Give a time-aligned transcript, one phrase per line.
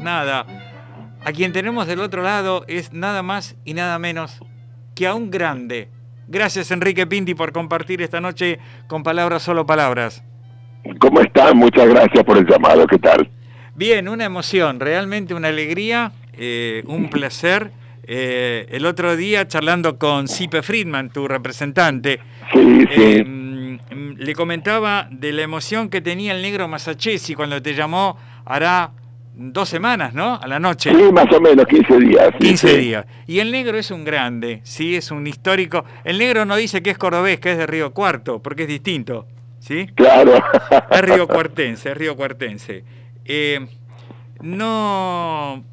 [0.00, 0.46] Nada.
[1.24, 4.40] A quien tenemos del otro lado es nada más y nada menos
[4.94, 5.88] que a un grande.
[6.28, 10.22] Gracias Enrique Pinti por compartir esta noche con palabras solo palabras.
[10.98, 11.56] ¿Cómo están?
[11.56, 12.86] Muchas gracias por el llamado.
[12.86, 13.30] ¿Qué tal?
[13.74, 17.70] Bien, una emoción, realmente una alegría, eh, un placer.
[18.06, 22.20] Eh, el otro día charlando con Sipe Friedman, tu representante,
[22.52, 22.86] Sí, sí.
[22.90, 28.18] eh, mm, le comentaba de la emoción que tenía el negro Masachesi cuando te llamó
[28.44, 28.90] hará
[29.36, 30.34] dos semanas, ¿no?
[30.40, 30.90] A la noche.
[30.94, 32.28] Sí, más o menos 15 días.
[32.38, 32.76] sí, 15 sí.
[32.76, 33.06] días.
[33.26, 35.84] Y el negro es un grande, sí, es un histórico.
[36.04, 39.26] El negro no dice que es cordobés, que es de Río Cuarto, porque es distinto,
[39.58, 39.86] ¿sí?
[39.94, 40.34] Claro.
[40.90, 42.84] Es río cuartense, es río cuartense.
[43.24, 43.66] Eh,
[44.40, 45.64] no,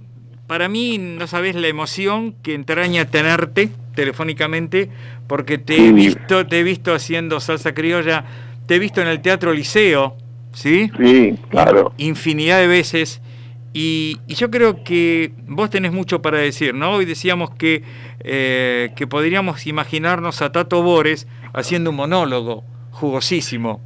[0.51, 4.89] para mí no sabes la emoción que entraña tenerte telefónicamente,
[5.25, 8.25] porque te he visto, te he visto haciendo salsa criolla,
[8.65, 10.17] te he visto en el Teatro Liceo,
[10.51, 10.91] ¿sí?
[11.01, 11.93] Sí, claro.
[11.97, 13.21] Infinidad de veces.
[13.71, 16.95] Y, y yo creo que vos tenés mucho para decir, ¿no?
[16.95, 17.83] Hoy decíamos que,
[18.19, 23.79] eh, que podríamos imaginarnos a Tato Bores haciendo un monólogo jugosísimo.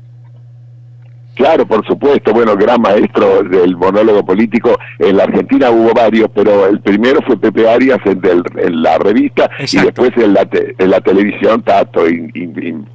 [1.36, 2.34] Claro, por supuesto.
[2.34, 4.78] Bueno, gran maestro del monólogo político.
[5.00, 8.98] En la Argentina hubo varios, pero el primero fue Pepe Arias en, del- en la
[8.98, 10.02] revista Exacto.
[10.02, 12.08] y después en la, te- en la televisión Tato.
[12.10, 12.88] in- in- in-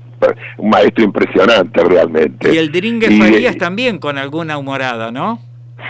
[0.59, 2.55] un maestro impresionante realmente.
[2.55, 5.39] Y el Dringue Farías eh, también con alguna humorada, ¿no?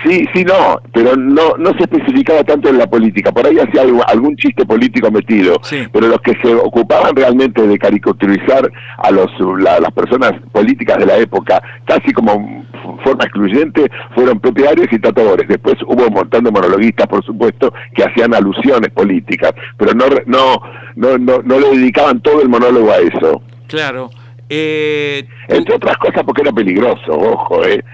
[0.04, 3.32] Sí, sí, no, pero no, no se especificaba tanto en la política.
[3.32, 5.86] Por ahí hacía algo- algún chiste político metido, Sí.
[5.92, 11.06] pero los que se ocupaban realmente de caricaturizar a los, la- las personas políticas de
[11.06, 12.64] la época, casi como
[13.04, 15.46] forma excluyente, fueron Pepe Arias y Tato Bores.
[15.48, 20.62] Después hubo un montón de monologuistas, por supuesto, que hacían alusiones políticas, pero no, no,
[20.96, 23.42] no, no, no le dedicaban todo el monólogo a eso.
[23.66, 24.08] Claro.
[24.48, 27.84] Eh, Entre otras cosas porque era peligroso, ojo, ¿eh?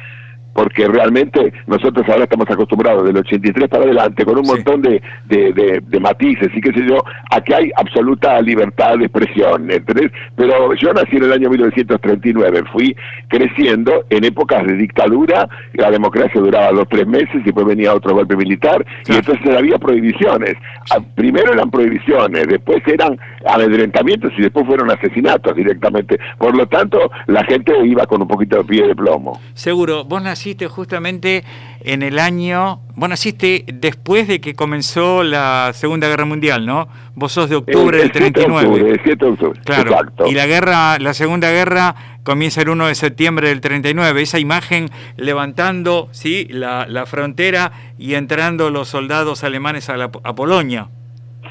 [0.56, 4.52] Porque realmente nosotros ahora estamos acostumbrados del 83 para adelante con un Sí.
[4.52, 6.96] montón de, de, de- de matices y qué sé yo,
[7.30, 10.10] a que hay absoluta libertad de expresión, ¿entendés?
[10.34, 12.96] Pero yo nací en el año 1939, fui
[13.28, 18.14] creciendo en épocas de dictadura, la democracia duraba dos, tres meses y después venía otro
[18.14, 20.54] golpe militar y entonces había prohibiciones.
[20.90, 26.18] Ah, Primero eran prohibiciones, después eran amedrentamientos y después fueron asesinatos directamente.
[26.38, 29.38] Por lo tanto, la gente iba con un poquito de pie de plomo.
[29.54, 31.42] seguro, vos naciste justamente
[31.80, 36.88] en el año, vos naciste después de que comenzó la Segunda Guerra Mundial, ¿no?
[37.14, 38.68] Vos sos de octubre El- del el 7 de 39.
[38.68, 39.90] octubre, el 7 de octubre, Claro.
[39.90, 40.26] exacto.
[40.26, 44.22] Y la guerra, la Segunda Guerra comienza el 1 de septiembre del 39.
[44.22, 46.46] Esa imagen levantando, ¿sí?
[46.50, 50.88] la, la frontera y entrando los soldados alemanes a, la- a Polonia.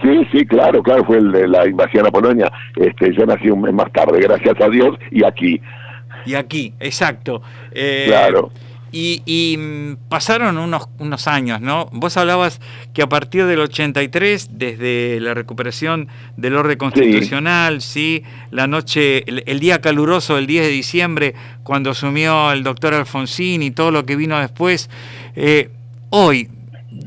[0.01, 2.51] Sí, sí, claro, claro, fue el de la invasión a Polonia.
[2.75, 5.61] Este, yo nací un mes más tarde, gracias a Dios, y aquí.
[6.25, 7.41] Y aquí, exacto.
[7.71, 8.51] Eh, Claro.
[8.97, 11.89] Y, y, mm, pasaron unos, unos años, ¿no?
[11.91, 12.61] Vos hablabas
[12.93, 16.07] que a partir del 83, desde la recuperación
[16.37, 21.89] del orden constitucional, sí, la noche, el, el día caluroso del 10 de diciembre, cuando
[21.89, 24.89] asumió el doctor Alfonsín y todo lo que vino después,
[25.35, 25.71] eh,
[26.09, 26.47] hoy,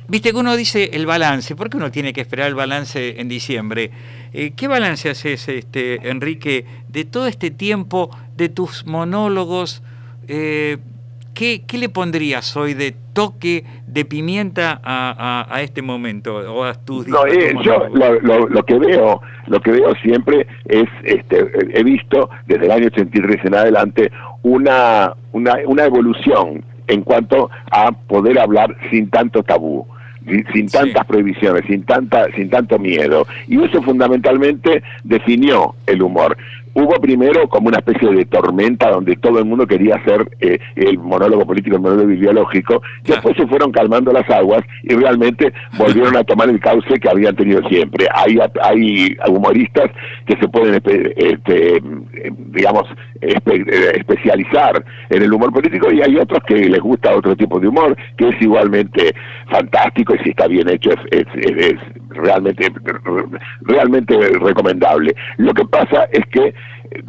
[0.09, 3.31] viste que uno dice el balance, ¿por qué uno tiene que esperar el balance en
[3.31, 3.93] diciembre?
[4.35, 9.83] Eh, ¿Qué balance haces, este, Enrique, de todo este tiempo, de tus monólogos?
[10.27, 10.77] Eh,
[11.39, 16.65] ¿qué, qué le pondrías hoy de toque de pimienta a, a- a este momento o
[16.65, 20.89] a tus, No, eh, yo lo, lo- lo que veo, lo que veo siempre es,
[21.05, 24.11] este, he visto desde el año 83 en adelante
[24.43, 29.87] una, una, una evolución en cuanto a poder hablar sin tanto tabú
[30.27, 30.77] sin- Sí.
[30.77, 33.27] tantas prohibiciones, sin tanta, sin tanto miedo.
[33.47, 36.37] Y eso fundamentalmente definió el humor.
[36.75, 40.99] Hubo primero como una especie de tormenta donde todo el mundo quería hacer eh, el
[40.99, 46.25] monólogo político, el monólogo ideológico, después se fueron calmando las aguas y realmente volvieron a
[46.25, 48.07] tomar el cauce que habían tenido siempre.
[48.15, 49.91] Hay, hay humoristas
[50.27, 51.81] que se pueden, este, eh,
[52.51, 52.85] digamos,
[53.21, 57.69] espe- especializar en el humor político y hay otros que les gusta otro tipo de
[57.69, 59.15] humor, que es igualmente
[59.51, 61.81] fantástico y si está bien hecho es, es- es- es
[62.11, 62.71] realmente,
[63.63, 65.15] realmente recomendable.
[65.37, 66.49] Lo que pasa es que
[66.91, 67.03] eh,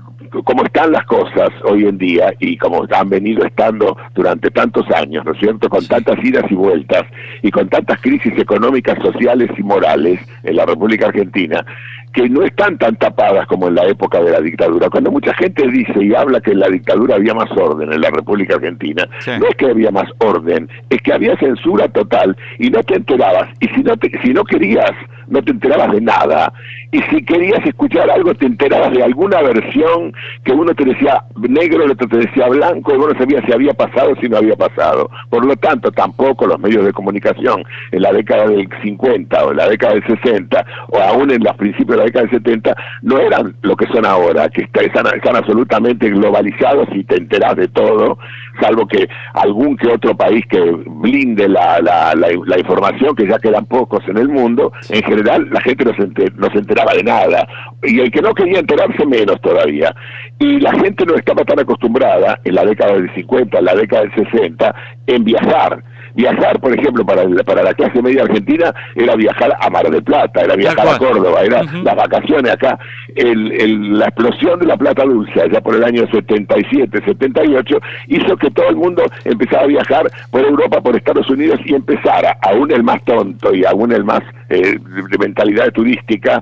[0.44, 5.26] como están las cosas hoy en día y como han venido estando durante tantos años,
[5.26, 7.04] ¿no es cierto?, con tantas idas y vueltas
[7.42, 11.66] y con tantas crisis económicas, sociales y morales en la República Argentina,
[12.14, 14.90] que no están tan tapadas como en la época de la dictadura.
[14.90, 18.10] Cuando mucha gente dice y habla que en la dictadura había más orden en la
[18.10, 19.32] República Argentina, Sí.
[19.40, 23.50] no es que había más orden, es que había censura total y no te enterabas.
[23.60, 24.92] Y si no, te- si no querías
[25.30, 26.52] no te enterabas de nada.
[26.92, 31.84] Y si querías escuchar algo, te enterabas de alguna versión que uno te decía negro,
[31.84, 34.56] el otro te decía blanco, y uno sabía si había pasado o si no había
[34.56, 35.10] pasado.
[35.30, 39.58] Por lo tanto, tampoco los medios de comunicación en la década del 50 o en
[39.58, 43.20] la década del 60 o aún en los principios de la década del 70 no
[43.20, 48.18] eran lo que son ahora, que están, están absolutamente globalizados y te enterás de todo,
[48.60, 53.66] salvo que algún que otro país que blinde la, la, la, información, que ya quedan
[53.66, 57.48] pocos en el mundo, en general la gente no se, no se enteraba de nada,
[57.84, 59.96] y el que no quería enterarse menos todavía.
[60.40, 64.04] Y la gente no estaba tan acostumbrada en la década del 50, en la década
[64.04, 64.76] del 60,
[65.08, 65.84] en viajar
[66.20, 70.42] viajar, por ejemplo, para, para la clase media argentina era viajar a Mar del Plata,
[70.42, 72.78] era viajar a Córdoba, era las vacaciones acá.
[73.16, 78.52] El, la explosión de la plata dulce allá por el año 77, 78 hizo que
[78.52, 82.84] todo el mundo empezara a viajar por Europa, por Estados Unidos y empezara, aún el
[82.84, 86.42] más tonto y aún el más eh, de mentalidad turística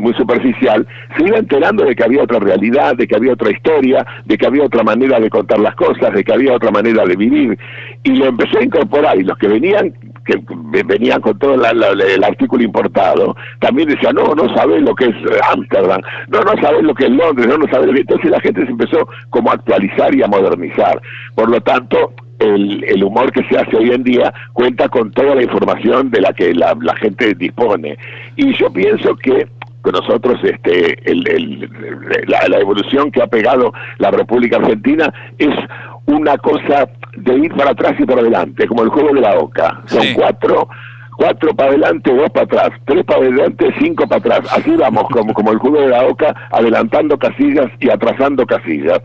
[0.00, 0.86] muy superficial,
[1.16, 4.46] se iba enterando de que había otra realidad, de que había otra historia, de que
[4.46, 7.58] había otra manera de contar las cosas, de que había otra manera de vivir.
[8.04, 10.40] Y lo empezó a incorporar y los que venían que
[10.84, 15.40] venían con todo el artículo importado, también decían, no, no sabes lo que es eh,
[15.52, 18.00] Ámsterdam, no, no sabes lo que es Londres, no, no sabes lo que...
[18.00, 21.00] Entonces la gente se empezó como a actualizar y a modernizar.
[21.34, 25.34] Por lo tanto, el, el, humor que se hace hoy en día cuenta con toda
[25.34, 27.96] la información de la que la, gente dispone.
[28.36, 29.46] Y yo pienso que
[29.84, 31.68] nosotros este el,
[32.28, 35.54] la, la, evolución que ha pegado la República Argentina es
[36.06, 39.82] una cosa de ir para atrás y para adelante, como el juego de la oca.
[39.86, 40.68] Son cuatro
[41.16, 44.40] cuatro para adelante, dos para atrás, tres para adelante, cinco para atrás.
[44.52, 49.00] Así vamos, como, como el juego de la oca, adelantando casillas y atrasando casillas.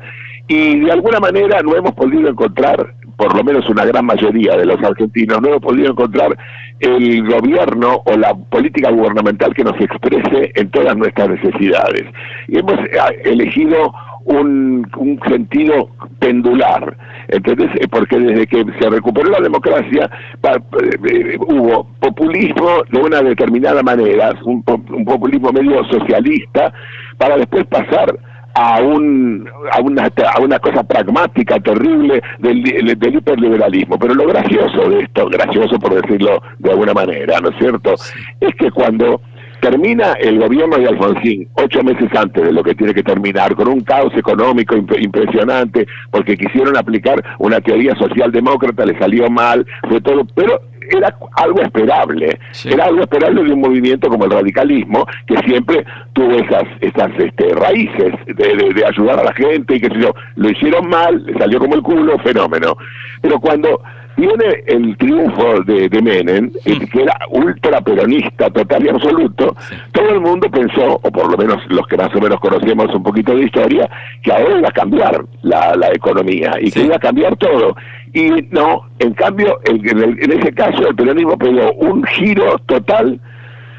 [0.48, 4.66] Y de alguna manera no hemos podido encontrar, por lo menos una gran mayoría de
[4.66, 6.38] los argentinos, no hemos podido encontrar
[6.80, 12.04] el gobierno o la política gubernamental que nos exprese en todas nuestras necesidades.
[12.48, 13.92] Y hemos eh, elegido
[14.26, 14.88] un,
[15.28, 16.96] sentido pendular.
[17.30, 20.10] Entonces, eh, porque desde que se recuperó la democracia,
[20.44, 26.72] eh, hubo populismo de una determinada manera, un, un populismo medio socialista,
[27.18, 28.16] para después pasar
[28.58, 34.00] a, un, a, una, a una cosa pragmática, terrible del, del hiperliberalismo.
[34.00, 37.94] Pero lo gracioso de esto, gracioso por decirlo de alguna manera, ¿no es cierto?,
[38.42, 39.22] es que cuando
[39.60, 43.68] termina el gobierno de Alfonsín ocho meses antes de lo que tiene que terminar, con
[43.68, 50.26] un caos económico impresionante, porque quisieron aplicar una teoría socialdemócrata, le salió mal, fue todo,
[50.36, 55.86] pero era algo esperable, era algo esperable de un movimiento como el radicalismo, que siempre
[56.14, 60.14] tuvo esas, esas este, raíces de, de, ayudar a la gente y que si yo,
[60.36, 62.78] lo hicieron mal, le salió como el culo, fenómeno.
[63.22, 63.82] Pero cuando
[64.18, 69.56] viene el triunfo de, de Menem, que era ultra peronista total y absoluto,
[69.92, 73.04] todo el mundo pensó, o por lo menos los que más o menos conocemos un
[73.04, 73.90] poquito de historia,
[74.24, 77.76] que ahora iba a cambiar la, la economía y que iba a cambiar todo.
[78.14, 83.20] Y no, en cambio, en, ese caso el peronismo pegó un giro total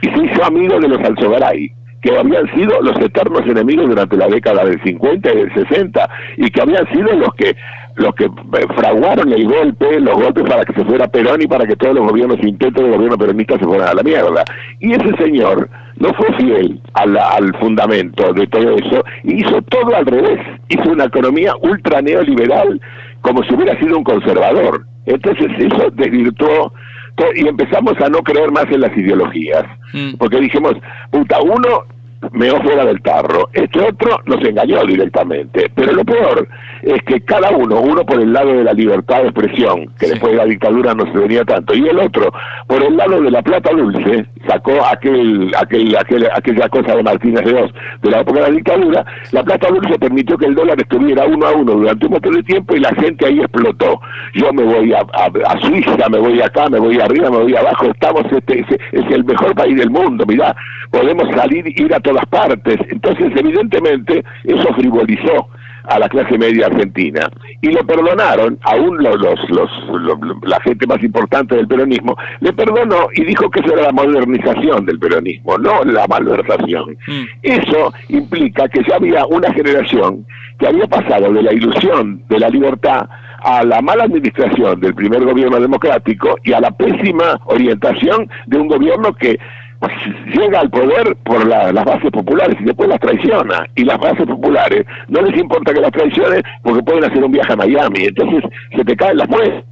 [0.00, 4.28] y se hizo amigo de los Alzogaray que habían sido los eternos enemigos durante la
[4.28, 7.56] década del 50 y del 60 y que habían sido los que
[7.96, 11.66] los que eh, fraguaron el golpe, los golpes para que se fuera Perón y para
[11.66, 14.44] que todos los gobiernos intentos del gobierno peronista se fueran a la mierda.
[14.78, 20.38] Y ese señor no fue fiel al fundamento de todo eso, hizo todo al revés,
[20.68, 22.80] hizo una economía ultra neoliberal
[23.20, 24.86] como si hubiera sido un conservador.
[25.06, 26.72] Entonces eso desvirtuó
[27.34, 30.14] y empezamos a no creer más en las ideologías, mm.
[30.18, 30.74] porque dijimos,
[31.10, 31.84] puta, uno
[32.32, 33.48] meó fuera del tarro.
[33.52, 35.70] Este otro nos engañó directamente.
[35.74, 36.48] Pero lo peor
[36.82, 40.32] es que cada uno, uno por el lado de la libertad de expresión, que después
[40.32, 42.32] de la dictadura no se venía tanto, y el otro
[42.66, 47.44] por el lado de la plata dulce, sacó aquel, aquel, aquel, aquella cosa de Martínez
[47.44, 50.80] de Oz de la época de la dictadura, la plata dulce permitió que el dólar
[50.80, 54.00] estuviera uno a uno durante un montón de tiempo y la gente ahí explotó.
[54.34, 57.86] Yo me voy a, a, Suiza, me voy acá, me voy arriba, me voy abajo,
[57.86, 60.54] estamos, este, es el mejor país del mundo, mirá,
[60.90, 62.78] podemos salir, ir a todas partes.
[62.88, 65.48] Entonces, evidentemente, eso frivolizó
[65.88, 67.28] a la clase media argentina
[67.60, 69.16] y le perdonaron, aún los,
[69.48, 69.70] los,
[70.42, 74.86] la gente más importante del peronismo, le perdonó y dijo que eso era la modernización
[74.86, 76.96] del peronismo, no la malversación.
[77.06, 77.24] Mm.
[77.42, 80.26] Eso implica que ya había una generación
[80.58, 83.08] que había pasado de la ilusión de la libertad
[83.42, 88.68] a la mala administración del primer gobierno democrático y a la pésima orientación de un
[88.68, 89.38] gobierno que
[90.34, 93.66] llega al poder por las bases populares y después las traiciona.
[93.74, 97.52] Y las bases populares no les importa que las traicionen porque pueden hacer un viaje
[97.52, 98.04] a Miami.
[98.06, 98.42] Entonces
[98.74, 99.64] se te caen las muestras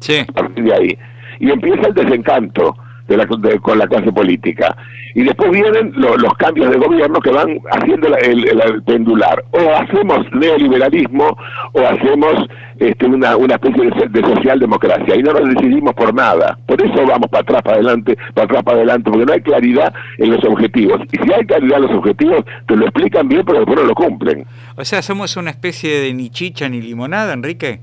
[0.00, 0.24] sí.
[0.28, 0.98] a partir de ahí.
[1.40, 2.76] Y empieza el desencanto
[3.08, 4.76] de la, con la clase política.
[5.14, 9.42] Y después vienen los cambios de gobierno que van haciendo el, pendular.
[9.50, 11.36] O hacemos neoliberalismo
[11.72, 12.34] o hacemos
[12.78, 15.16] este, una, una especie de, de, socialdemocracia.
[15.16, 16.58] Y no nos decidimos por nada.
[16.66, 19.92] Por eso vamos para atrás, para adelante, para atrás, para adelante, porque no hay claridad
[20.18, 21.00] en los objetivos.
[21.10, 23.94] Y si hay claridad en los objetivos, te lo explican bien, pero después no lo
[23.94, 24.46] cumplen.
[24.76, 27.80] O sea, somos una especie de ni chicha ni limonada, Enrique.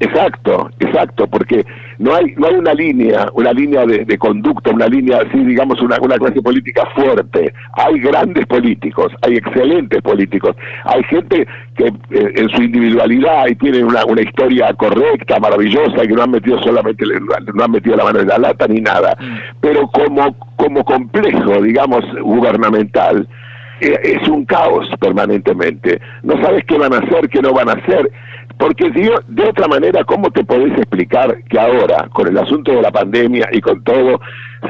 [0.00, 1.64] Exacto, exacto, porque
[1.98, 5.96] no hay no hay una línea, una línea de, conducta, una línea así, digamos, una,
[6.00, 7.52] una clase política fuerte.
[7.72, 13.86] Hay grandes políticos, hay excelentes políticos, hay gente que eh, en su individualidad y tienen
[13.86, 17.04] una, una historia correcta, maravillosa, y que no han metido solamente
[17.54, 19.60] no han metido la mano en la lata ni nada, mm.
[19.60, 23.28] pero como como complejo, digamos, gubernamental
[23.80, 26.00] eh, es un caos permanentemente.
[26.22, 28.10] No sabes qué van a hacer, qué no van a hacer
[28.58, 32.90] porque de otra manera, ¿cómo te podés explicar que ahora, con el asunto de la
[32.90, 34.20] pandemia y con todo,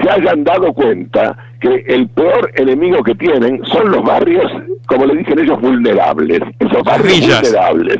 [0.02, 4.50] se hayan dado cuenta que el peor enemigo que tienen son los barrios,
[4.86, 6.40] como le dicen ellos, vulnerables?
[6.58, 7.98] Esos barrios vulnerables.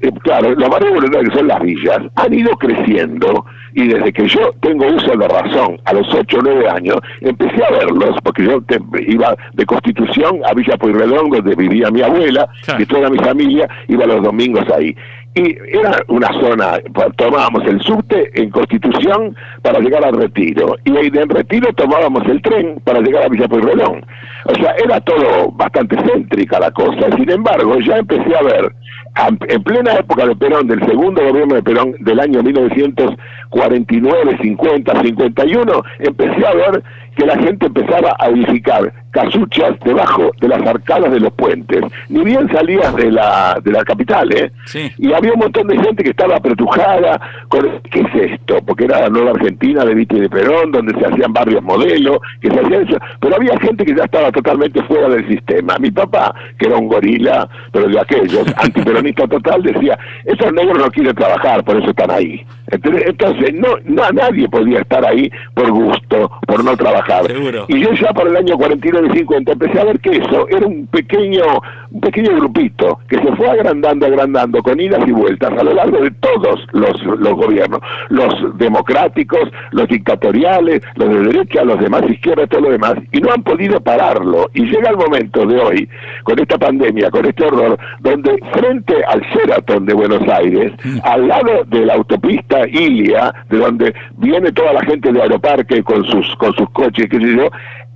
[0.00, 4.26] Eh, claro, los barrios vulnerables que son las villas han ido creciendo y desde que
[4.28, 8.44] yo tengo uso de razón, a los 8 o 9 años, empecé a verlos, porque
[8.44, 8.60] yo
[9.06, 14.06] iba de Constitución a Villa Pueyrredón, donde vivía mi abuela, y toda mi familia iba
[14.06, 14.96] los domingos ahí.
[15.34, 16.78] Y era una zona,
[17.16, 22.80] tomábamos el subte en Constitución para llegar al Retiro, y en Retiro tomábamos el tren
[22.84, 24.04] para llegar a Villa Pueyrredón.
[24.46, 28.72] O sea, era todo bastante céntrica la cosa, sin embargo, ya empecé a ver
[29.16, 35.82] en plena época de Perón, del segundo gobierno de Perón del año 1949, 50, 51,
[35.98, 36.82] empecé a ver
[37.16, 41.82] que la gente empezaba a edificar casuchas debajo de las arcadas de los puentes.
[42.08, 44.52] Ni bien salías de la, de la capital, ¿eh?
[44.98, 48.58] Y había un montón de gente que estaba apretujada con, ¿qué es esto?
[48.64, 52.20] Porque era la nueva Argentina de Vito y de Perón, donde se hacían barrios modelo,
[52.40, 52.98] que se hacían eso.
[53.20, 55.76] Pero había gente que ya estaba totalmente fuera del sistema.
[55.78, 60.90] Mi papá, que era un gorila, pero de aquellos, antiperonista total, decía, esos negros no
[60.90, 62.44] quieren trabajar, por eso están ahí.
[62.70, 67.24] Entonces, no, no nadie podía estar ahí por gusto, por no trabajar.
[67.68, 70.66] Y yo ya para el año 49 y 50 empecé a ver que eso era
[70.66, 71.42] un pequeño,
[71.90, 75.98] un pequeño grupito que se fue agrandando, agrandando con idas y vueltas a lo largo
[75.98, 82.46] de todos los, los gobiernos, los democráticos, los dictatoriales, los de derecha, los demás izquierda,
[82.46, 84.48] todo lo demás, y no han podido pararlo.
[84.54, 85.88] Y llega el momento de hoy,
[86.24, 90.98] con esta pandemia, con este horror, donde frente al Sheraton de Buenos Aires, mm.
[91.04, 96.04] al lado de la autopista Ilia, de donde viene toda la gente de Aeroparque con
[96.04, 97.48] sus, con sus coches, qué sé yo,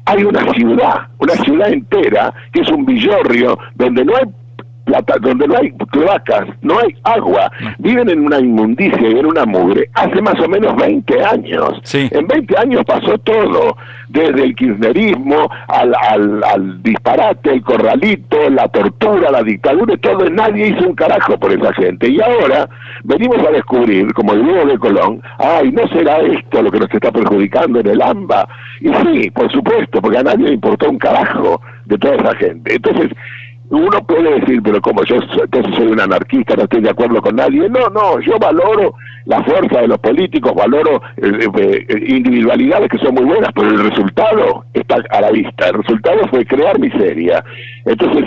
[0.05, 4.25] hay una ciudad, una ciudad entera, que es un villorrio, donde no hay
[4.85, 9.45] plata, donde no hay cloacas, no hay agua, viven en una inmundicia y en una
[9.45, 11.81] mugre hace más o menos 20 años.
[11.93, 13.77] En 20 años pasó todo,
[14.09, 20.89] desde el kirchnerismo al, al, disparate, el corralito, la tortura, la dictadura, todo, nadie hizo
[20.89, 22.11] un carajo por esa gente.
[22.11, 22.69] Y ahora
[23.05, 26.93] venimos a descubrir, como el nuevo de Colón, ay, ¿no será esto lo que nos
[26.93, 28.49] está perjudicando en el AMBA?
[28.81, 32.75] Y sí, por supuesto, porque a nadie le importó un carajo de toda esa gente.
[32.75, 33.11] Entonces,
[33.73, 37.37] uno puede decir, pero como yo entonces soy un anarquista, no estoy de acuerdo con
[37.37, 37.71] nadie.
[37.71, 42.99] No, no, yo valoro la fuerza de los políticos, valoro eh, eh, eh, individualidades que
[42.99, 45.69] son muy buenas, pero el resultado está a la vista.
[45.69, 47.43] El resultado fue crear miseria.
[47.87, 48.25] Entonces,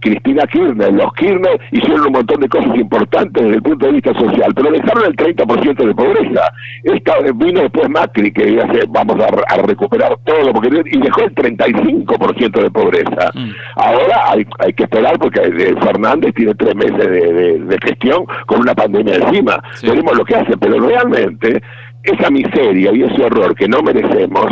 [0.00, 4.14] Cristina Kirchner, los Kirchner hicieron un montón de cosas importantes desde el punto de vista
[4.14, 6.52] social, pero dejaron el 30% de pobreza.
[6.84, 12.62] Esta, vino después Macri, que a vamos a, recuperar todo, porque y dejó el 35%
[12.62, 13.30] de pobreza.
[13.34, 13.50] Mm.
[13.76, 15.40] Ahora hay, hay que esperar porque
[15.82, 19.62] Fernández tiene tres meses de, gestión con una pandemia encima.
[19.82, 21.62] Veremos lo que hace, pero realmente
[22.02, 24.46] esa miseria y ese horror que no merecemos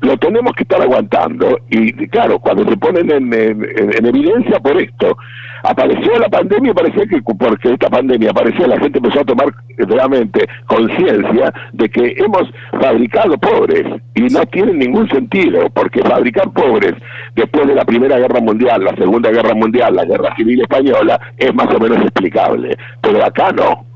[0.00, 1.58] lo tenemos que estar aguantando.
[1.70, 5.16] Y claro, cuando se ponen en, en, evidencia por esto,
[5.62, 9.46] apareció la pandemia y parecía que porque esta pandemia apareció, la gente empezó a tomar
[9.76, 13.84] realmente conciencia de que hemos fabricado pobres
[14.14, 16.94] y no tiene ningún sentido, porque fabricar pobres
[17.34, 21.54] después de la Primera Guerra Mundial, la Segunda Guerra Mundial, la Guerra Civil Española, es
[21.54, 23.93] más o menos explicable, pero acá no.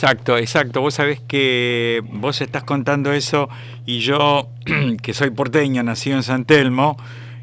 [0.00, 0.80] Exacto, exacto.
[0.80, 3.48] Vos sabés que vos estás contando eso
[3.84, 4.48] y yo,
[5.02, 6.96] que soy porteño, nacido en San Telmo,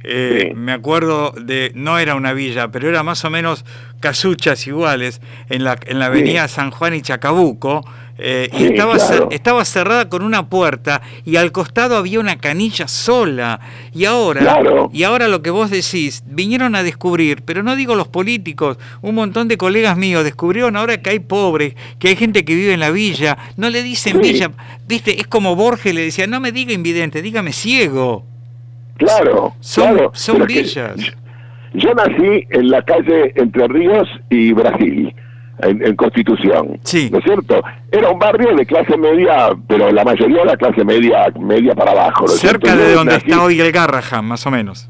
[0.06, 3.66] eh, me acuerdo de, no era una villa, pero era más o menos
[4.00, 5.20] casuchas iguales
[5.50, 7.84] en la, en la avenida San Juan y Chacabuco,
[8.18, 8.96] Eh, y estaba,
[9.30, 13.60] estaba cerrada con una puerta y al costado había una canilla sola.
[13.94, 14.62] Y ahora,
[14.94, 19.16] y ahora lo que vos decís, vinieron a descubrir, pero no digo los políticos, un
[19.16, 22.80] montón de colegas míos descubrieron ahora que hay pobres, que hay gente que vive en
[22.80, 24.52] la villa, no le dicen villa,
[24.88, 28.26] viste, es como Borges le decía, no me diga invidente, dígame ciego.
[28.98, 30.96] Claro, son, son villas.
[31.74, 35.14] yo nací en la calle Entre Ríos y Brasil
[35.60, 36.80] en, Constitución.
[36.84, 37.10] Sí.
[37.12, 37.62] ¿No es cierto?
[37.92, 41.92] Era un barrio de clase media, pero la mayoría de la clase media media para
[41.92, 42.28] abajo.
[42.28, 44.90] Cerca de donde está hoy el Garrahan, más o menos.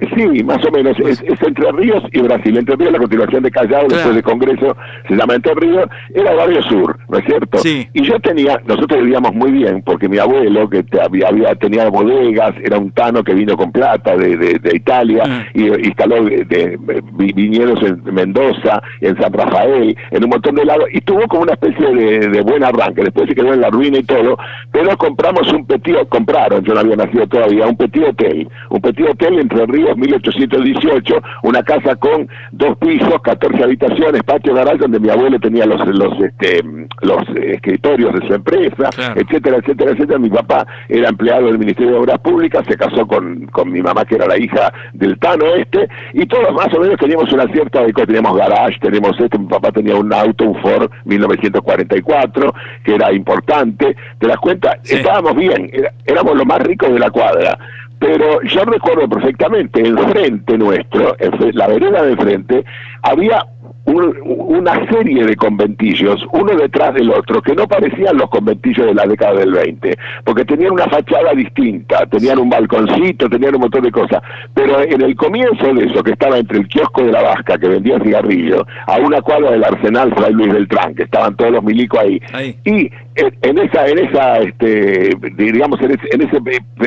[0.00, 0.98] Sí, más o menos.
[1.00, 2.56] Es, Entre Ríos y Brasil.
[2.56, 4.76] Entre Ríos, la continuación de Callao, después del Congreso,
[5.08, 7.58] se llama Entre Ríos, era barrio sur, ¿no es cierto?
[7.58, 7.86] Sí.
[7.92, 12.54] Y yo tenía, nosotros vivíamos muy bien, porque mi abuelo, que había, había tenía bodegas,
[12.62, 15.44] era un tano que vino con plata de, de, Italia, ah.
[15.54, 16.78] y instaló de,
[17.12, 21.52] viñedos en Mendoza, en San Rafael, en un montón de lados, y tuvo como una
[21.52, 23.02] especie de, buen arranque.
[23.02, 24.38] Después se quedó en la ruina y todo,
[24.72, 29.06] pero compramos un petit, compraron, yo no había nacido todavía, un petit hotel, un petit
[29.06, 35.10] hotel Entre Ríos 1818, una casa con dos pisos, 14 habitaciones, patio garage donde mi
[35.10, 36.62] abuelo tenía los los este,
[37.02, 40.18] los escritorios de su empresa, etcétera, etcétera, etcétera.
[40.18, 44.04] Mi papá era empleado del Ministerio de Obras Públicas, se casó con, con mi mamá
[44.04, 47.84] que era la hija del Tano este, y todos más o menos teníamos una cierta
[48.06, 52.54] teníamos garage, tenemos esto, mi papá tenía un auto, un Ford 1944,
[52.84, 54.78] que era importante, ¿te das cuenta?
[54.84, 55.70] Estábamos bien,
[56.06, 57.58] éramos los más ricos de la cuadra
[58.00, 62.64] pero yo recuerdo perfectamente, enfrente nuestro, en la vereda de frente,
[63.02, 63.46] había
[63.84, 69.04] una serie de conventillos, uno detrás del otro, que no parecían los conventillos de la
[69.04, 73.90] década del 20, porque tenían una fachada distinta, tenían un balconcito, tenían un montón de
[73.90, 74.22] cosas,
[74.54, 77.68] pero en el comienzo de eso, que estaba entre el kiosco de la Vasca, que
[77.68, 82.00] vendía cigarrillos, a una cuadra del Arsenal Fray Luis Beltrán, que estaban todos los milicos
[82.00, 82.20] ahí,
[82.64, 86.40] y en esa, en esa, este, digamos, en ese,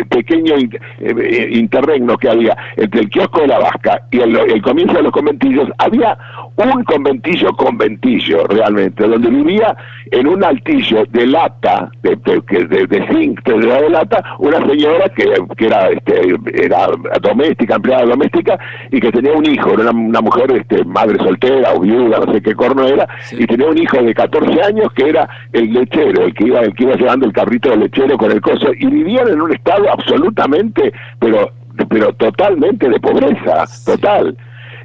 [0.09, 4.93] pequeño eh, interregno que había entre el kiosco de la Vasca y el, el comienzo
[4.95, 6.17] de los conventillos, había
[6.55, 9.75] un conventillo conventillo realmente, donde vivía
[10.11, 15.25] en un altillo de lata, de, de, de, zinc, de, lata, una señora que,
[15.57, 16.87] que era, este, era
[17.21, 18.59] doméstica, empleada doméstica,
[18.91, 22.41] y que tenía un hijo, era una, mujer este, madre soltera o viuda, no sé
[22.41, 26.33] qué corno era, y tenía un hijo de 14 años que era el lechero, el
[26.33, 29.27] que iba, el que iba llevando el carrito del lechero con el coso, y vivían
[29.29, 31.51] en un estado absolutamente, pero
[31.89, 34.37] pero totalmente de pobreza, total.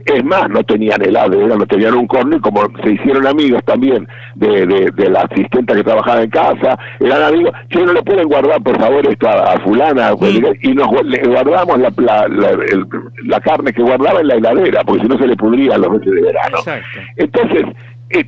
[0.07, 4.09] Es más, no tenían heladera, no tenían un corno y como se hicieron amigos también
[4.37, 8.63] de, de, la asistenta que trabajaba en casa, eran amigos, yo no le pueden guardar
[8.63, 10.13] por favor esto a, fulana,
[10.63, 15.27] y nos guardamos la, la, carne que guardaba en la heladera, porque si no se
[15.27, 16.59] le pudría los meses de verano.
[17.17, 17.65] Entonces,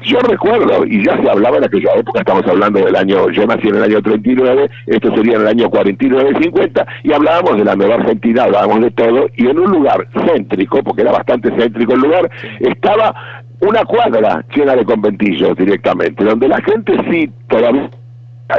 [0.02, 3.68] yo recuerdo, y ya se hablaba en aquella época, estamos hablando del año, yo nací
[3.68, 7.94] en el año 39, esto sería en el año 49-50, y hablábamos de la Nueva
[7.94, 12.30] Argentina, hablábamos de todo, y en un lugar céntrico, porque era bastante céntrico el lugar,
[12.60, 17.90] estaba una cuadra llena de conventillos directamente, donde la gente sí todavía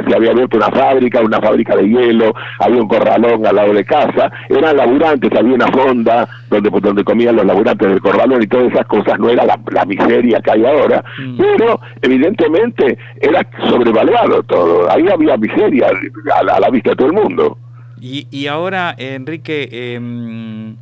[0.08, 3.84] se había abierto una fábrica, una fábrica de hielo, había un corralón al lado de
[3.84, 8.46] casa, eran laburantes, había una fonda donde, pues, donde comían los laburantes del corralón y
[8.46, 11.36] todas esas cosas, no era la, miseria que hay ahora, mm.
[11.36, 15.88] pero evidentemente era sobrevaluado todo, ahí había miseria
[16.34, 17.58] a la, vista de todo el mundo.
[18.00, 20.76] Y, y ahora, Enrique, em,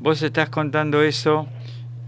[0.00, 1.46] vos estás contando eso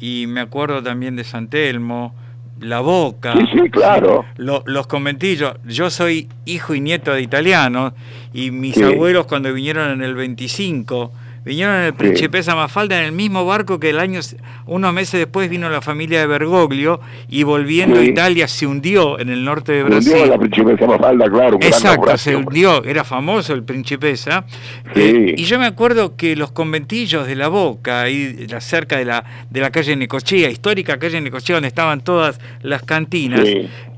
[0.00, 2.14] y me acuerdo también de San Telmo,
[2.60, 3.34] la Boca.
[3.34, 4.24] Sí, sí, claro.
[4.36, 5.54] los conventillos.
[5.64, 7.92] Yo soy hijo y nieto de italianos
[8.32, 11.12] y mis abuelos cuando vinieron en el 25
[11.44, 14.20] Vinieron el Principesa Mafalda en el mismo barco que el año,
[14.66, 19.28] unos meses después vino la familia de Bergoglio y volviendo a Italia se hundió en
[19.28, 20.12] el norte de Brasil.
[20.12, 21.58] Se hundió la Principesa Mafalda, claro.
[21.60, 24.46] Exacto, se hundió, era famoso el Principesa.
[24.94, 29.24] Eh, y yo me acuerdo que los conventillos de la Boca, ahí cerca de la,
[29.50, 33.46] de la calle Necochea, histórica calle Necochea, donde estaban todas las cantinas,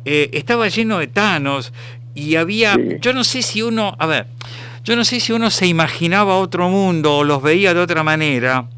[0.05, 1.73] eh, estaba lleno de tanos
[2.15, 4.27] y había, yo no sé si uno, a ver,
[4.87, 8.69] yo no sé si uno se imaginaba otro mundo o los veía de otra manera,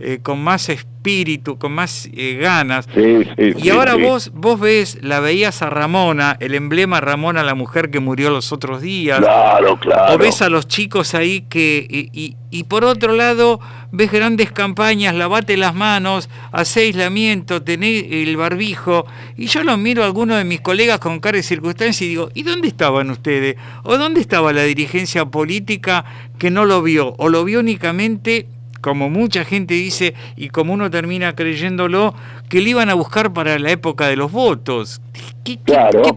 [0.00, 2.88] eh, con más espíritu, con más eh, ganas.
[3.36, 8.00] y ahora vos vos ves, la veías a Ramona, el emblema Ramona, la mujer que
[8.00, 9.18] murió los otros días.
[9.18, 10.14] Claro, claro.
[10.14, 11.86] O ves a los chicos ahí que...
[11.90, 13.60] Y, y, por otro lado,
[13.92, 19.06] ves grandes campañas, lavate las manos, hace aislamiento, tenés el barbijo.
[19.36, 22.30] Y yo lo miro a algunos de mis colegas con cara de circunstancia y digo,
[22.34, 23.56] ¿y dónde estaban ustedes?
[23.84, 26.04] ¿O dónde estaba la dirigencia política
[26.38, 27.14] que no lo vio?
[27.18, 28.48] ¿O lo vio únicamente
[28.80, 32.14] como mucha gente dice y como uno termina creyéndolo,
[32.48, 35.00] que le iban a buscar para la época de los votos.
[35.44, 35.58] ¿Qué,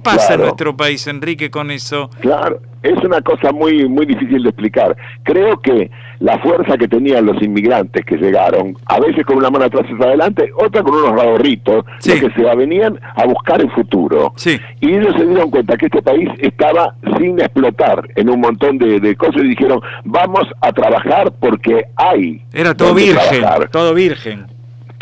[0.01, 2.09] pasa en nuestro país, Enrique, con eso?
[2.21, 4.95] Claro, es una cosa muy, muy difícil de explicar.
[5.23, 9.65] Creo que la fuerza que tenían los inmigrantes que llegaron, a veces con una mano
[9.65, 14.33] atrás y adelante, otra con unos radorritos, que se venían a buscar el futuro.
[14.81, 19.15] Y ellos se dieron cuenta que este país estaba sin explotar en un montón de,
[19.15, 22.41] cosas y dijeron, vamos a trabajar porque hay.
[22.53, 24.45] Era todo virgen, todo virgen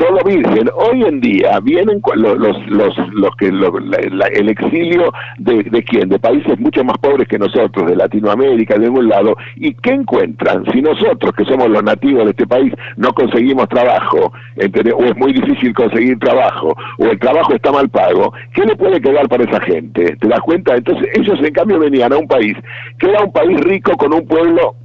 [0.01, 0.67] todo virgen.
[0.73, 2.37] Hoy en día vienen los,
[2.67, 7.85] los, los, que el exilio de, de quién, de países mucho más pobres que nosotros,
[7.87, 12.31] de Latinoamérica, de algún lado, y qué encuentran si nosotros que somos los nativos de
[12.31, 17.71] este país no conseguimos trabajo, o es muy difícil conseguir trabajo, o el trabajo está
[17.71, 20.15] mal pago, ¿qué le puede quedar para esa gente?
[20.19, 20.75] ¿Te das cuenta?
[20.75, 22.57] Entonces ellos en cambio venían a un país
[22.97, 24.75] que era un país rico con un pueblo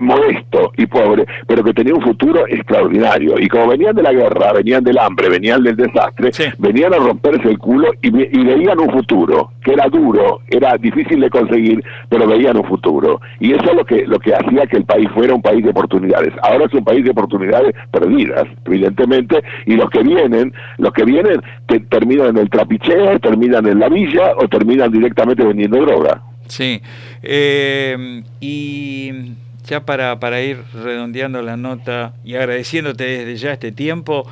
[0.00, 3.38] modesto y pobre, pero que tenía un futuro extraordinario.
[3.38, 7.48] Y como venían de la guerra, venían del hambre, venían del desastre, venían a romperse
[7.48, 12.56] el culo y, veían un futuro, que era duro, era difícil de conseguir, pero veían
[12.56, 13.20] un futuro.
[13.40, 15.70] Y eso es lo que, lo que hacía que el país fuera un país de
[15.70, 16.32] oportunidades.
[16.42, 21.42] Ahora es un país de oportunidades perdidas, evidentemente, y los que vienen, los que vienen
[21.88, 26.22] terminan en el trapicheo, terminan en la villa o terminan directamente vendiendo droga.
[26.48, 26.80] Sí.
[27.22, 29.12] Eh, y
[29.66, 34.28] ya para, para ir redondeando la nota y agradeciéndote desde ya este tiempo,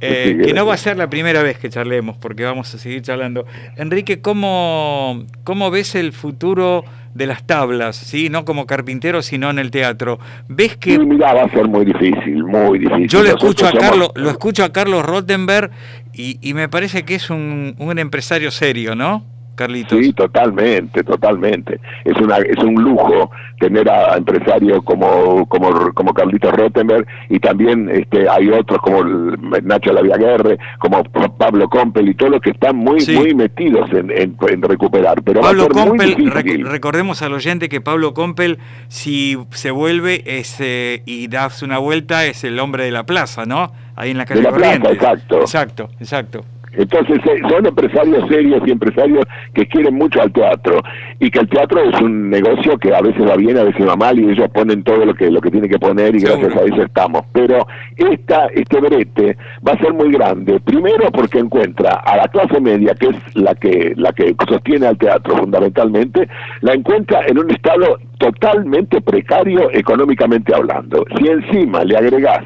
[0.00, 3.02] eh, que no va a ser la primera vez que charlemos, porque vamos a seguir
[3.02, 3.46] charlando.
[3.76, 8.28] Enrique, ¿cómo, cómo ves el futuro de las tablas, ¿sí?
[8.30, 10.18] no como carpintero, sino en el teatro?
[10.48, 10.98] ¿Ves que...
[10.98, 13.08] mira, va a ser muy difícil, muy difícil.
[13.08, 15.70] Yo lo escucho, a Carlos, lo escucho a Carlos Rottenberg
[16.12, 19.24] y, y me parece que es un, un empresario serio, ¿no?
[19.62, 19.98] Carlitos.
[19.98, 21.78] Sí, totalmente, totalmente.
[22.04, 27.88] Es una es un lujo tener a empresarios como como como Carlitos Rottenberg y también
[27.88, 29.04] este hay otros como
[29.62, 34.62] Nacho Laviaguerre, como Pablo Compel y todos los que están muy muy metidos en, en,
[34.62, 35.22] recuperar.
[35.22, 36.30] Pero Pablo Compel,
[36.64, 42.42] recordemos al oyente que Pablo Compel si se vuelve ese y das una vuelta es
[42.42, 43.72] el hombre de la plaza, ¿no?
[43.94, 45.40] Ahí en la calle de la plaza, exacto.
[45.40, 46.44] Exacto, exacto.
[46.72, 50.80] Entonces eh, son empresarios serios y empresarios que quieren mucho al teatro
[51.20, 53.96] y que el teatro es un negocio que a veces va bien, a veces va
[53.96, 56.62] mal y ellos ponen todo lo que lo que tienen que poner y gracias a
[56.62, 57.22] eso estamos.
[57.32, 60.60] Pero esta este brete va a ser muy grande.
[60.60, 64.98] Primero porque encuentra a la clase media que es la que la que sostiene al
[64.98, 66.28] teatro fundamentalmente,
[66.62, 71.04] la encuentra en un estado totalmente precario económicamente hablando.
[71.18, 72.44] Si encima le agregás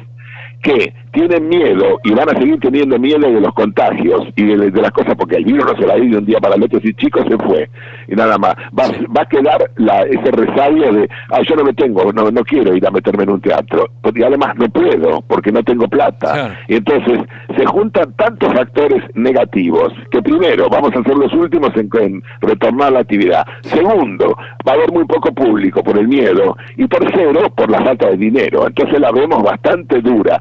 [0.61, 4.91] que tienen miedo y van a seguir teniendo miedo de los contagios y de, las
[4.91, 6.79] cosas, porque el virus no se va a ir de un día para el otro,
[6.79, 7.67] si chico se fue
[8.07, 8.55] y nada más.
[8.77, 12.43] Va, va a quedar la, ese resabio de, ah, yo no me tengo, no, no
[12.43, 16.55] quiero ir a meterme en un teatro, y además no puedo porque no tengo plata.
[16.67, 17.19] Y entonces
[17.57, 22.91] se juntan tantos factores negativos que primero vamos a ser los últimos en, en retornar
[22.91, 23.43] la actividad.
[23.61, 28.07] Segundo, va a haber muy poco público por el miedo y tercero, por la falta
[28.07, 28.67] de dinero.
[28.67, 30.39] Entonces la vemos bastante dura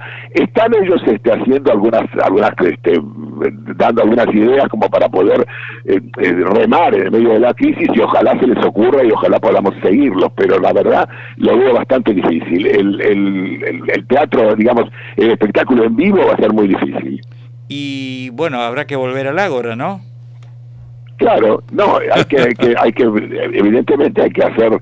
[0.67, 3.01] están ellos este, haciendo algunas, algunas este,
[3.77, 5.47] dando algunas ideas como para poder
[5.85, 9.39] eh, eh, remar en medio de la crisis y ojalá se les ocurra y ojalá
[9.39, 12.67] podamos seguirlos, pero la verdad lo veo bastante difícil.
[12.67, 14.85] El, el, el, teatro, digamos,
[15.17, 17.21] el espectáculo en vivo va a ser muy difícil.
[17.69, 20.01] Y bueno, habrá que volver al Ágora, ¿no?
[21.17, 24.79] Claro, no, hay que, hay que, hay que, evidentemente hay que hacer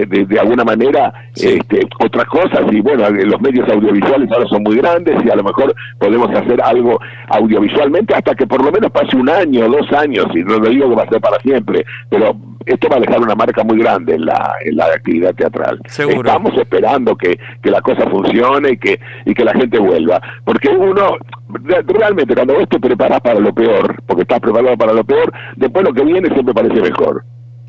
[0.00, 4.76] de, de, alguna manera este, otras cosas y bueno, los medios audiovisuales ahora son muy
[4.76, 9.16] grandes y a lo mejor podemos hacer algo audiovisualmente hasta que por lo menos pase
[9.16, 12.36] un año, dos años, y no lo digo que va a ser para siempre, pero
[12.66, 15.80] esto va a dejar una marca muy grande en la, en la actividad teatral.
[15.84, 20.68] Estamos esperando que, que la cosa funcione y que, y que la gente vuelva, porque
[20.68, 21.16] uno
[21.48, 25.84] realmente cuando vos te preparas para lo peor, porque estás preparado para lo peor, después
[25.84, 27.24] lo que viene siempre parece mejor.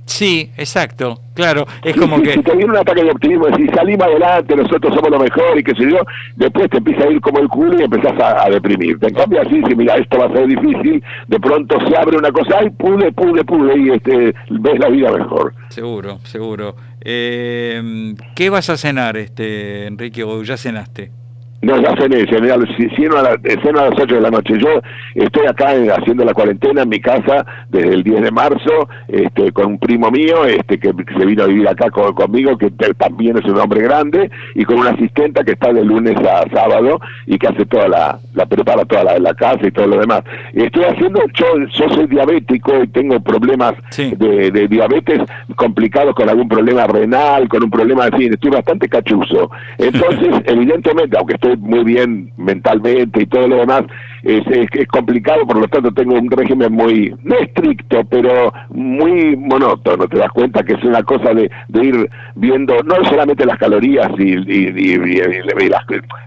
[0.06, 2.34] Sí, exacto, claro, es como que...
[2.34, 5.64] Si te viene un ataque de optimismo, si salimos adelante, nosotros somos lo mejor y
[5.64, 6.00] qué sé yo,
[6.36, 9.08] después te empieza a ir como el culo y empezás a, deprimirte.
[9.08, 12.32] En cambio así, si mira, esto va a ser difícil, de pronto se abre una
[12.32, 15.54] cosa y pude, pude, pude, y este, ves la vida mejor.
[15.70, 16.76] Seguro, seguro.
[17.02, 21.23] Eh, ¿Qué vas a cenar, este Enrique, o ya cenaste?
[21.64, 24.56] No, ya cené, cené a, las, ceno a, las 8 de la noche.
[24.60, 24.82] Yo
[25.16, 29.68] estoy acá haciendo la cuarentena en mi casa desde el 10 de marzo este, con
[29.68, 33.58] un primo mío este, que se vino a vivir acá conmigo, que también es un
[33.58, 37.66] hombre grande, y con una asistenta que está de lunes a sábado y que hace
[37.66, 40.22] toda la, la prepara toda la, la casa y todo lo demás.
[40.54, 45.22] Estoy haciendo, yo, yo soy diabético y tengo problemas de, de, diabetes
[45.56, 49.50] complicados con algún problema renal, con un problema, así, estoy bastante cachuzo.
[49.78, 53.84] Entonces, evidentemente, aunque estoy muy bien mentalmente y todo lo demás,
[54.24, 60.18] es, complicado, por lo tanto tengo un régimen muy, no estricto, pero muy monótono, te
[60.18, 61.50] das cuenta que es una cosa de,
[61.82, 64.36] ir viendo no solamente las calorías y,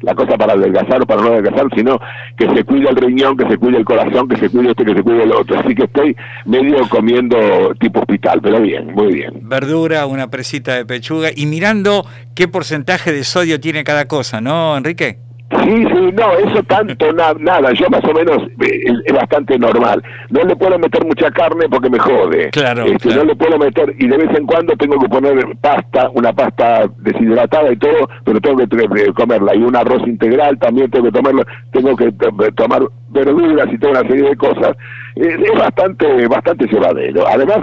[0.02, 1.98] la, cosa para adelgazar o para no adelgazar, sino
[2.36, 4.94] que se cuide el riñón, que se cuide el corazón, que se cuide este, que
[4.94, 9.40] se cuide el otro, así que estoy medio comiendo tipo hospital, pero bien, muy bien.
[9.42, 12.04] Verdura, una presita de pechuga y mirando
[12.34, 15.18] qué porcentaje de sodio tiene cada cosa, ¿no, Enrique?
[15.48, 20.02] Sí, sí, no, eso tanto, nada, yo más o menos eh, es, bastante normal.
[20.30, 22.50] No le puedo meter mucha carne porque me jode.
[22.50, 26.10] Claro, este, No le puedo meter, y de vez en cuando tengo que poner pasta,
[26.14, 29.54] una pasta deshidratada y todo, pero tengo que comerla.
[29.54, 32.12] Y un arroz integral también tengo que tomarlo, tengo que
[32.56, 34.76] tomar verduras y toda una serie de cosas.
[35.14, 37.24] Es, bastante, bastante llevadero.
[37.28, 37.60] Además,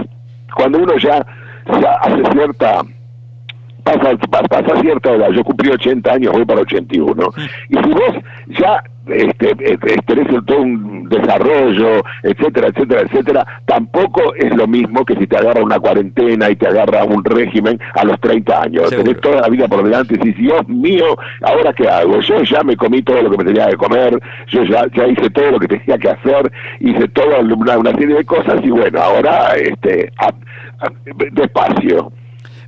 [0.56, 1.24] cuando uno ya,
[1.80, 2.82] ya hace cierta
[3.84, 4.16] pasa,
[4.48, 7.28] pasa cierta edad, yo cumplí 80 años, voy para 81,
[7.68, 8.14] y si vos
[8.58, 15.14] ya este, este, tenés todo un desarrollo, etcétera, etcétera, etcétera, tampoco es lo mismo que
[15.16, 18.90] si te agarra una cuarentena y te agarra un régimen a los 30 años.
[18.90, 22.20] Tenés toda la vida por delante y dices, Dios mío, ¿ahora qué hago?
[22.20, 24.18] Yo ya me comí todo lo que me tenía que comer,
[24.48, 28.16] yo ya, ya hice todo lo que tenía que hacer, hice toda una, una serie
[28.16, 30.10] de cosas y bueno, ahora este,
[31.32, 32.10] despacio.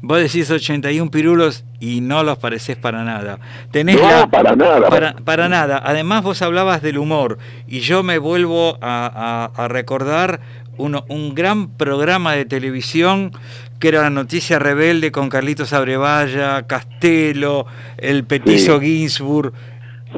[0.00, 3.38] Vos decís 81 pirulos y no los pareces para nada.
[3.70, 5.14] Tenés no, para nada.
[5.24, 5.82] Para, nada.
[5.84, 10.40] Además vos hablabas del humor y yo me vuelvo a, recordar
[10.78, 13.32] un gran programa de televisión
[13.78, 17.66] que era la noticia rebelde con Carlitos Abrevaya, Castelo,
[17.98, 19.52] el petizo Ginsburg.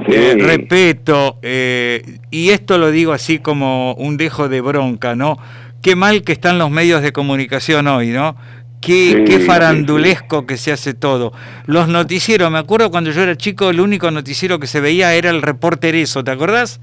[0.07, 5.39] Eh, repeto, eh, y esto lo digo así como un dejo de bronca, ¿no?
[5.83, 8.37] Qué mal que están los medios de comunicación hoy, ¿no?
[8.81, 11.33] Qué, farandulesco que se hace todo.
[11.67, 15.31] Los noticieros, me acuerdo cuando yo era chico, el único noticiero que se veía era
[15.31, 16.81] el reporter eso, ¿te acordás?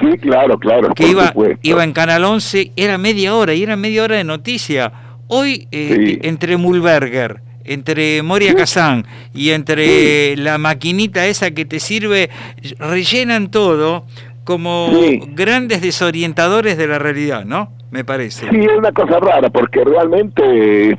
[0.00, 0.94] Sí, claro, claro.
[0.94, 4.92] Que iba, iba en Canal 11, era media hora, y era media hora de noticia.
[5.26, 12.30] Hoy, eh, entre Mulberger, entre Moria Kazán y entre la maquinita esa que te sirve,
[12.78, 14.06] rellenan todo
[14.44, 14.90] como
[15.34, 17.72] grandes desorientadores de la realidad, ¿no?
[17.90, 18.48] Me parece.
[18.50, 20.96] Sí, es una cosa rara, porque realmente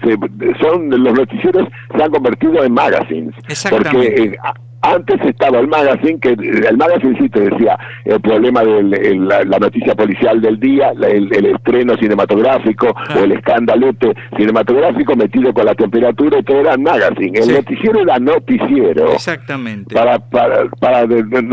[0.62, 3.34] son los noticieros se han convertido en magazines.
[3.47, 4.10] Exactamente.
[4.10, 4.38] Porque eh,
[4.82, 9.94] antes estaba el magazine, que el magazine sí te decía el problema de la, noticia
[9.96, 16.44] policial del día, el, estreno cinematográfico o el escandalete cinematográfico metido con la temperatura y
[16.44, 17.39] todo era magazine.
[17.39, 19.12] El noticiero era noticiero.
[19.13, 19.94] Exactamente.
[19.94, 21.08] Para, para, para,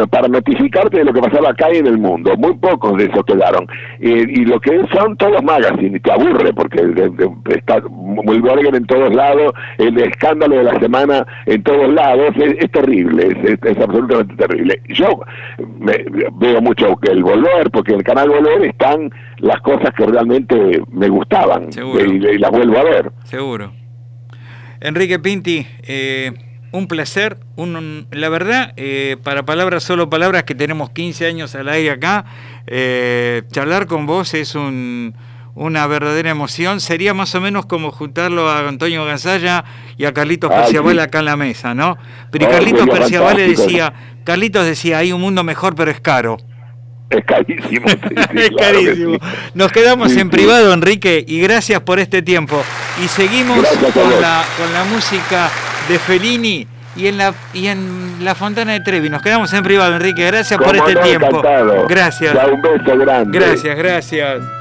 [0.07, 2.35] para, notificarte de lo que pasaba acá y en el mundo.
[2.39, 3.67] Muy pocos de esos quedaron.
[4.01, 6.81] y lo que son todos magazines, y te aburre porque
[7.55, 13.18] está muy en todos lados, el escándalo de la semana en todos lados, es terrible
[13.19, 14.81] es, absolutamente terrible.
[14.89, 15.21] Yo
[15.59, 21.09] veo mucho el Volver, porque en el canal Volver están las cosas que realmente me
[21.09, 23.13] gustaban y, las vuelvo a ver.
[23.25, 23.73] Seguro.
[24.81, 26.33] Enrique Pinti, eh,
[26.73, 27.39] un placer.
[27.57, 32.25] Un, la verdad, eh, para palabras, solo palabras, que tenemos 15 años al aire acá,
[32.67, 35.15] eh, charlar con vos es un
[35.59, 36.81] una verdadera emoción.
[36.81, 39.65] Sería más o menos como juntarlo a Antonio Gansalla
[39.97, 41.99] y a Carlitos Perciabal acá en la mesa, ¿no?
[42.31, 43.93] Pero Carlitos Perciabal le decía,
[44.25, 46.37] Carlitos decía, hay un mundo mejor, pero es caro.
[47.11, 47.87] Es carísimo.
[48.35, 49.19] es carísimo.
[49.55, 52.63] Nos quedamos en privado, Enrique, y gracias por este tiempo.
[53.03, 55.51] Y seguimos con la, con la música
[55.89, 56.67] de Fellini
[56.97, 59.09] y en la y en la Fontana de Trevi.
[59.09, 60.25] Nos quedamos en privado, Enrique.
[60.27, 61.43] Gracias por este tiempo.
[61.89, 62.37] Gracias.
[62.53, 63.39] un beso grande.
[63.39, 64.58] Gracias, gracias.